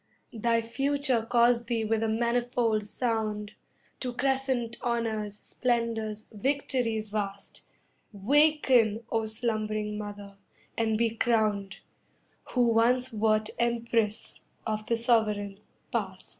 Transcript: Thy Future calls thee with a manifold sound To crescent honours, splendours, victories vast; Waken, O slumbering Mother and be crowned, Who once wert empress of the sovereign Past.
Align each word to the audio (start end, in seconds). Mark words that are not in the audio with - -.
Thy 0.33 0.61
Future 0.63 1.23
calls 1.29 1.65
thee 1.65 1.85
with 1.85 2.01
a 2.01 2.07
manifold 2.09 2.87
sound 2.87 3.51
To 3.99 4.11
crescent 4.13 4.75
honours, 4.81 5.37
splendours, 5.43 6.25
victories 6.31 7.09
vast; 7.09 7.67
Waken, 8.11 9.03
O 9.11 9.27
slumbering 9.27 9.99
Mother 9.99 10.37
and 10.75 10.97
be 10.97 11.11
crowned, 11.11 11.77
Who 12.53 12.69
once 12.69 13.13
wert 13.13 13.51
empress 13.59 14.41
of 14.65 14.87
the 14.87 14.97
sovereign 14.97 15.59
Past. 15.91 16.29